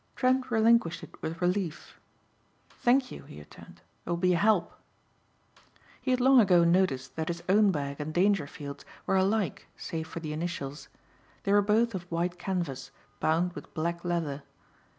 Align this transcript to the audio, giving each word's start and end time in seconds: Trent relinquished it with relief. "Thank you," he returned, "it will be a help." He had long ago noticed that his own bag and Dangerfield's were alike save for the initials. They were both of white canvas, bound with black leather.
Trent 0.15 0.49
relinquished 0.49 1.03
it 1.03 1.13
with 1.21 1.43
relief. 1.43 1.99
"Thank 2.71 3.11
you," 3.11 3.21
he 3.25 3.37
returned, 3.37 3.81
"it 4.03 4.09
will 4.09 4.17
be 4.17 4.33
a 4.33 4.37
help." 4.39 4.73
He 6.01 6.09
had 6.09 6.19
long 6.19 6.39
ago 6.39 6.63
noticed 6.63 7.15
that 7.15 7.27
his 7.27 7.43
own 7.47 7.71
bag 7.71 7.99
and 8.01 8.11
Dangerfield's 8.11 8.83
were 9.05 9.15
alike 9.15 9.67
save 9.77 10.07
for 10.07 10.19
the 10.19 10.33
initials. 10.33 10.89
They 11.43 11.53
were 11.53 11.61
both 11.61 11.93
of 11.93 12.11
white 12.11 12.39
canvas, 12.39 12.89
bound 13.19 13.53
with 13.53 13.75
black 13.75 14.03
leather. 14.03 14.41